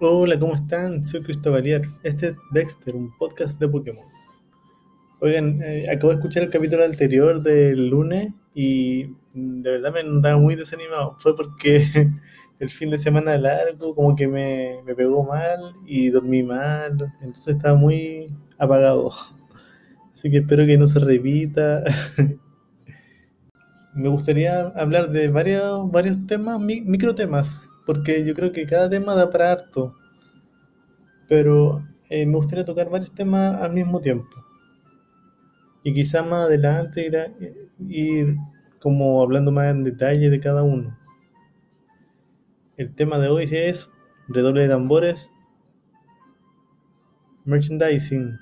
[0.00, 1.02] Hola, ¿cómo están?
[1.04, 1.82] Soy Cristóbaliar.
[2.02, 4.04] Este es Dexter, un podcast de Pokémon.
[5.20, 9.04] Oigan, eh, acabo de escuchar el capítulo anterior del lunes y
[9.34, 11.16] de verdad me andaba muy desanimado.
[11.18, 11.84] Fue porque
[12.60, 17.56] el fin de semana largo como que me, me pegó mal y dormí mal, entonces
[17.56, 19.12] estaba muy apagado.
[20.14, 21.84] Así que espero que no se repita.
[23.94, 28.88] Me gustaría hablar de varios, varios temas, mi- micro temas, porque yo creo que cada
[28.88, 29.96] tema da para harto,
[31.28, 34.28] pero eh, me gustaría tocar varios temas al mismo tiempo.
[35.82, 37.32] Y quizá más adelante ir, a-
[37.88, 38.36] ir
[38.80, 40.96] como hablando más en detalle de cada uno.
[42.78, 43.90] El tema de hoy es
[44.26, 45.30] redoble de tambores,
[47.46, 48.38] merchandising.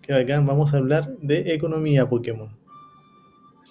[0.00, 2.48] Que acá vamos a hablar de economía Pokémon.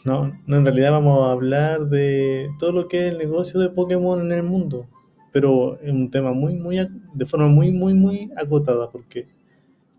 [0.06, 3.72] No, no, en realidad vamos a hablar de todo lo que es el negocio de
[3.72, 4.88] Pokémon en el mundo,
[5.32, 9.28] pero es un tema muy, muy, de forma muy, muy, muy acotada, porque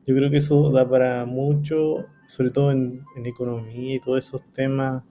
[0.06, 4.44] yo creo que eso da para mucho, sobre todo en, en economía y todos esos
[4.52, 5.02] temas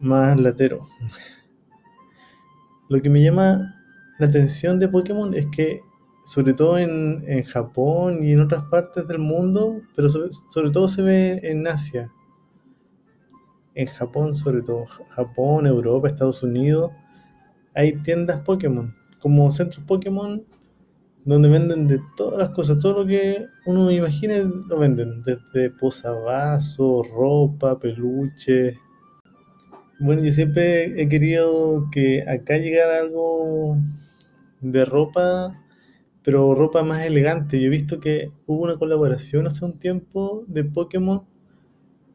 [0.00, 0.88] más lateros.
[2.88, 3.74] Lo que me llama
[4.18, 5.82] la atención de Pokémon es que,
[6.24, 11.02] sobre todo en, en Japón y en otras partes del mundo, pero sobre todo se
[11.02, 12.10] ve en Asia,
[13.74, 16.92] en Japón sobre todo, Ja- Japón, Europa, Estados Unidos,
[17.74, 20.44] hay tiendas Pokémon, como centros Pokémon,
[21.24, 27.08] donde venden de todas las cosas, todo lo que uno imagine lo venden, desde posavasos,
[27.10, 28.78] ropa, peluche.
[29.98, 33.76] Bueno, yo siempre he querido que acá llegara algo
[34.60, 35.60] de ropa,
[36.24, 37.60] pero ropa más elegante.
[37.60, 41.24] Yo he visto que hubo una colaboración hace un tiempo de Pokémon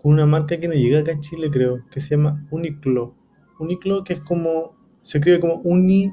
[0.05, 3.15] con una marca que no llega acá a Chile, creo, que se llama Uniqlo.
[3.57, 6.11] Uniqlo, que es como, se escribe como Uni,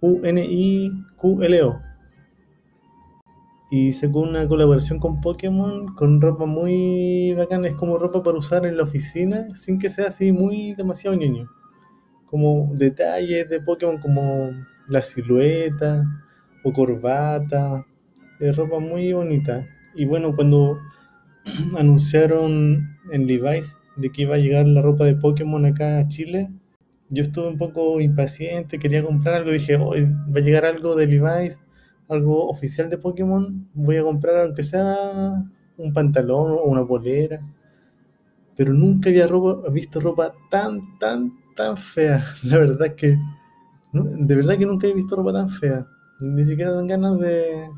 [0.00, 1.80] U-N-I-Q-L-O.
[3.70, 7.68] Y sacó una colaboración con Pokémon con ropa muy bacana.
[7.68, 11.48] Es como ropa para usar en la oficina sin que sea así muy demasiado ñoño.
[12.28, 14.50] Como detalles de Pokémon como
[14.88, 16.04] la silueta
[16.64, 17.86] o corbata.
[18.40, 19.64] Es ropa muy bonita.
[19.94, 20.80] Y bueno, cuando
[21.78, 26.50] anunciaron en Levi's de que iba a llegar la ropa de Pokémon acá a Chile,
[27.08, 31.06] yo estuve un poco impaciente, quería comprar algo, dije, hoy va a llegar algo de
[31.06, 31.58] Levi's,
[32.08, 35.44] algo oficial de Pokémon, voy a comprar aunque sea
[35.78, 37.40] un pantalón o una polera,
[38.56, 42.24] pero nunca había ropa, visto ropa tan, tan, tan fea.
[42.42, 43.18] La verdad es que,
[43.92, 45.86] de verdad que nunca he visto ropa tan fea.
[46.20, 47.68] Ni siquiera dan ganas de,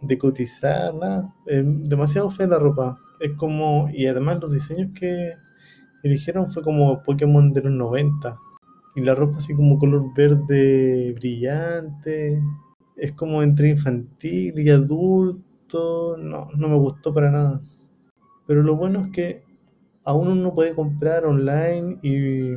[0.00, 1.34] de cotizar, nada.
[1.46, 2.98] Es demasiado fea la ropa.
[3.20, 5.34] Es como, y además los diseños que
[6.02, 8.38] eligieron fue como Pokémon de los 90.
[8.94, 12.40] Y la ropa así como color verde brillante.
[12.96, 16.16] Es como entre infantil y adulto.
[16.16, 17.60] No, no me gustó para nada.
[18.46, 19.42] Pero lo bueno es que
[20.04, 22.54] aún uno puede comprar online y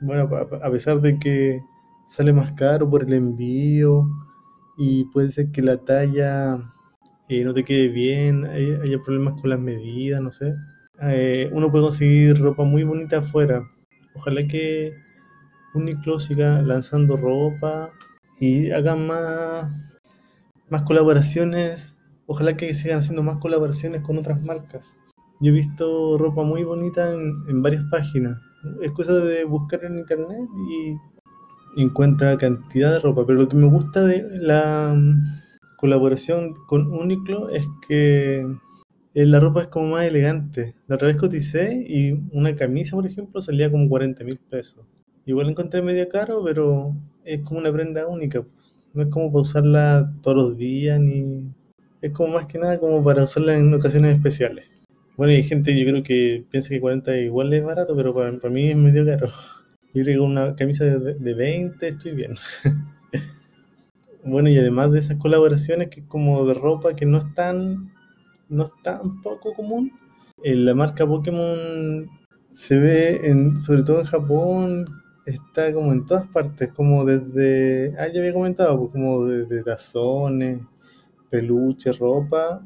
[0.00, 0.28] bueno,
[0.62, 1.62] a pesar de que
[2.06, 4.08] sale más caro por el envío
[4.76, 6.72] y puede ser que la talla
[7.28, 10.54] eh, no te quede bien, hay- haya problemas con las medidas, no sé.
[11.02, 13.62] Eh, uno puede conseguir ropa muy bonita afuera.
[14.14, 14.94] Ojalá que
[15.74, 17.92] Uniqlo siga lanzando ropa
[18.40, 19.72] y hagan más,
[20.68, 21.96] más colaboraciones.
[22.26, 24.98] Ojalá que sigan haciendo más colaboraciones con otras marcas.
[25.40, 28.40] Yo he visto ropa muy bonita en, en varias páginas.
[28.82, 30.96] Es cosa de buscar en internet y
[31.82, 33.26] encuentra cantidad de ropa.
[33.26, 35.22] Pero lo que me gusta de la mm,
[35.76, 38.46] colaboración con Uniqlo es que
[39.14, 40.74] eh, la ropa es como más elegante.
[40.88, 44.84] La otra vez coticé y una camisa, por ejemplo, salía como 40 mil pesos.
[45.26, 48.44] Igual encontré medio caro, pero es como una prenda única.
[48.92, 51.48] No es como para usarla todos los días, ni...
[52.02, 54.66] Es como más que nada como para usarla en ocasiones especiales.
[55.16, 58.52] Bueno, hay gente, yo creo que piensa que 40 igual es barato, pero para, para
[58.52, 59.30] mí es medio caro.
[59.94, 62.34] Yo creo que una camisa de, de 20 estoy bien.
[64.24, 67.92] Bueno, y además de esas colaboraciones que como de ropa que no es tan,
[68.48, 69.92] no es tan poco común,
[70.42, 72.08] la marca Pokémon
[72.52, 74.86] se ve en, sobre todo en Japón,
[75.26, 80.60] está como en todas partes, como desde, ah, ya había comentado, pues como desde tazones,
[81.30, 82.62] peluche, ropa,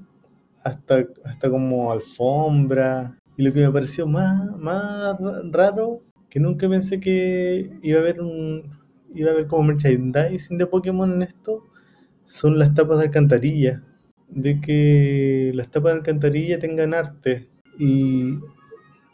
[0.65, 3.19] hasta, hasta como alfombra.
[3.37, 8.03] Y lo que me pareció más, más ra- raro, que nunca pensé que iba a
[8.03, 8.71] haber un,
[9.15, 11.65] iba a haber como merchandising de Pokémon en esto,
[12.27, 13.83] son las tapas de alcantarilla.
[14.29, 17.49] De que las tapas de alcantarilla tengan arte.
[17.79, 18.39] Y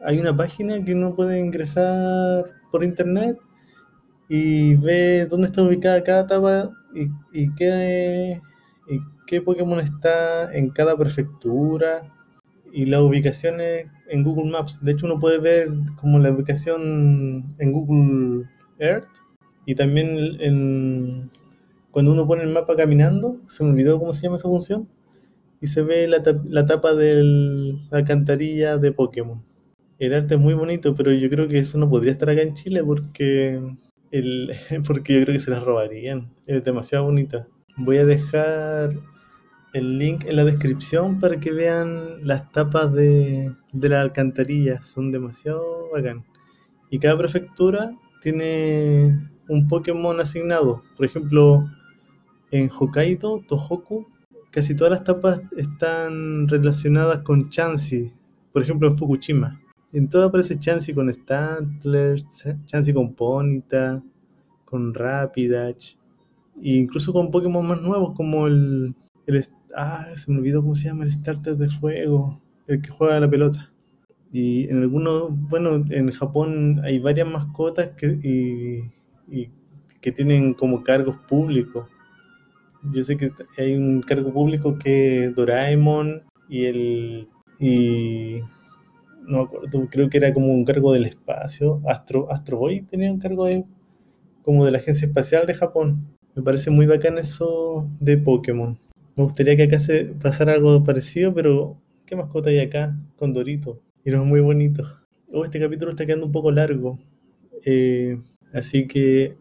[0.00, 3.38] hay una página que uno puede ingresar por internet
[4.28, 8.40] y ve dónde está ubicada cada etapa y, y qué,
[8.88, 12.12] y qué Pokémon está en cada prefectura
[12.72, 14.82] y las ubicaciones en Google Maps.
[14.82, 15.68] De hecho, uno puede ver
[16.00, 18.46] como la ubicación en Google
[18.78, 19.08] Earth
[19.66, 21.30] y también en,
[21.90, 24.88] cuando uno pone el mapa caminando, se me olvidó cómo se llama esa función,
[25.60, 29.42] y se ve la, la tapa de la alcantarilla de Pokémon.
[29.98, 32.54] El arte es muy bonito, pero yo creo que eso no podría estar acá en
[32.54, 33.62] Chile porque,
[34.10, 34.52] el,
[34.86, 36.32] porque yo creo que se las robarían.
[36.46, 37.46] Es demasiado bonita.
[37.76, 38.94] Voy a dejar
[39.74, 44.80] el link en la descripción para que vean las tapas de, de la alcantarilla.
[44.80, 46.24] Son demasiado bacán.
[46.90, 50.82] Y cada prefectura tiene un Pokémon asignado.
[50.96, 51.68] Por ejemplo,
[52.50, 54.06] en Hokkaido, Tohoku,
[54.50, 58.12] casi todas las tapas están relacionadas con Chansey.
[58.52, 59.60] Por ejemplo, en Fukushima.
[59.92, 62.22] En todo aparece Chansey con Stantler,
[62.66, 64.02] Chansey con Ponita,
[64.64, 65.94] con Rapidash,
[66.62, 68.94] e incluso con Pokémon más nuevos como el,
[69.26, 69.44] el,
[69.76, 73.30] Ah, se me olvidó cómo se llama el starter de fuego, el que juega la
[73.30, 73.72] pelota.
[74.32, 78.90] Y en algunos, bueno, en Japón hay varias mascotas que, y,
[79.28, 79.50] y
[80.00, 81.88] que tienen como cargos públicos.
[82.92, 87.28] Yo sé que hay un cargo público que Doraemon y el
[87.58, 88.40] y
[89.26, 93.10] no me acuerdo, creo que era como un cargo del espacio, Astro Astro Boy tenía
[93.10, 93.64] un cargo de
[94.42, 96.06] como de la agencia espacial de Japón.
[96.34, 98.78] Me parece muy bacán eso de Pokémon.
[99.16, 101.76] Me gustaría que acá se pasara algo parecido, pero
[102.06, 102.96] ¿qué mascota hay acá?
[103.16, 103.80] Con Dorito.
[104.04, 104.82] Y no es muy bonito.
[105.32, 106.98] Oh, este capítulo está quedando un poco largo.
[107.64, 108.20] Eh,
[108.52, 109.36] así que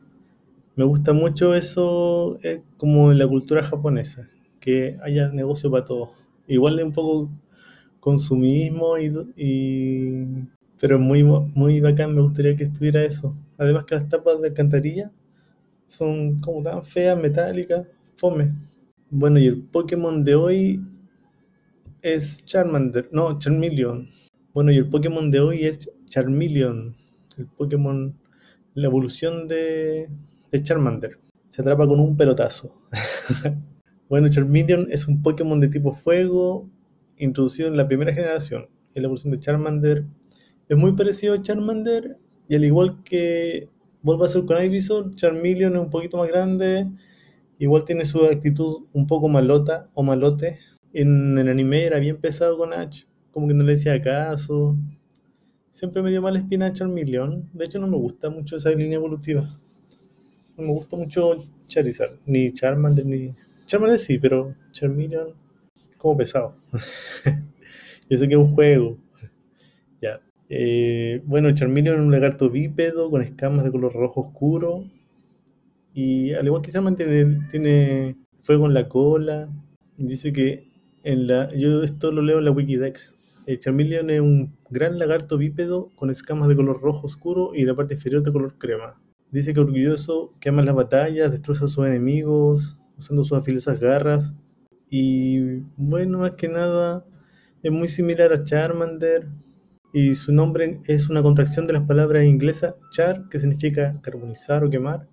[0.75, 4.29] me gusta mucho eso eh, como en la cultura japonesa.
[4.59, 6.13] Que haya negocio para todo.
[6.47, 7.31] Igual un poco
[7.99, 10.27] consumismo y, y
[10.79, 13.35] pero muy, muy bacán, me gustaría que estuviera eso.
[13.57, 15.11] Además que las tapas de alcantarilla
[15.87, 18.53] son como tan feas, metálicas, fome.
[19.15, 20.81] Bueno, y el Pokémon de hoy
[22.01, 24.09] es Charmander, no, Charmeleon.
[24.55, 26.95] Bueno, y el Pokémon de hoy es Charmeleon,
[27.37, 28.17] el Pokémon,
[28.73, 30.09] la evolución de,
[30.49, 31.19] de Charmander.
[31.49, 32.81] Se atrapa con un pelotazo.
[34.09, 36.67] bueno, Charmeleon es un Pokémon de tipo fuego
[37.15, 38.67] introducido en la primera generación.
[38.95, 40.05] Es la evolución de Charmander.
[40.67, 42.17] Es muy parecido a Charmander
[42.49, 43.69] y al igual que
[44.01, 46.87] vuelve a ser con Ivysaur, Charmeleon es un poquito más grande
[47.59, 50.59] Igual tiene su actitud un poco malota o malote.
[50.93, 54.77] En el anime era bien pesado con Ash, como que no le decía caso.
[55.71, 57.49] Siempre me dio mala espina a Charmeleon.
[57.53, 59.47] De hecho, no me gusta mucho esa línea evolutiva.
[60.57, 61.35] No me gusta mucho
[61.67, 63.33] Charizard, ni Charmander, ni.
[63.65, 65.29] Charmander sí, pero Charmeleon
[65.97, 66.55] como pesado.
[68.09, 68.97] Yo sé que es un juego.
[70.01, 70.21] Ya.
[70.49, 74.85] Eh, bueno, Charmeleon es un lagarto bípedo con escamas de color rojo oscuro
[75.93, 79.49] y al igual que Charmander tiene, fuego en la cola.
[79.97, 80.67] Dice que
[81.03, 81.53] en la.
[81.55, 83.15] Yo esto lo leo en la Wikidex.
[83.45, 87.75] El Charmeleon es un gran lagarto bípedo con escamas de color rojo oscuro y la
[87.75, 88.99] parte inferior de color crema.
[89.31, 94.35] Dice que orgulloso, que ama las batallas, destroza a sus enemigos usando sus afilosas garras.
[94.89, 97.05] Y bueno, más que nada,
[97.61, 99.27] es muy similar a Charmander.
[99.91, 104.69] Y su nombre es una contracción de las palabras inglesas char, que significa carbonizar o
[104.69, 105.07] quemar,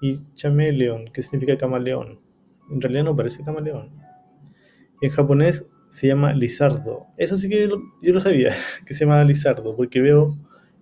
[0.00, 2.20] y chameleon, que significa camaleón.
[2.70, 3.90] En realidad no parece camaleón.
[5.00, 7.06] En japonés se llama lizardo.
[7.16, 8.54] Eso sí que yo lo sabía,
[8.86, 10.36] que se llama lizardo, porque veo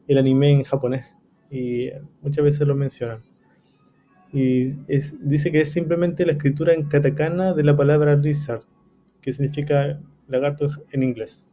[0.08, 1.06] el anime en japonés
[1.50, 1.90] y
[2.22, 3.22] muchas veces lo mencionan.
[4.32, 4.74] Y
[5.20, 8.64] dice que es simplemente la escritura en katakana de la palabra lizard,
[9.20, 11.48] que significa lagarto en inglés.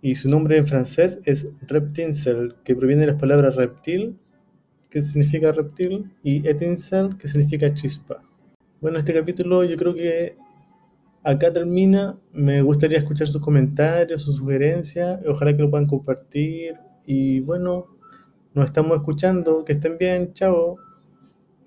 [0.00, 4.18] Y su nombre en francés es reptincel, que proviene de las palabras reptil
[4.92, 8.22] que significa reptil, y Etincel, que significa chispa.
[8.78, 10.36] Bueno, este capítulo yo creo que
[11.22, 12.18] acá termina.
[12.32, 15.18] Me gustaría escuchar sus comentarios, sus sugerencias.
[15.26, 16.74] Ojalá que lo puedan compartir.
[17.06, 17.86] Y bueno,
[18.52, 19.64] nos estamos escuchando.
[19.64, 20.34] Que estén bien.
[20.34, 20.76] Chao.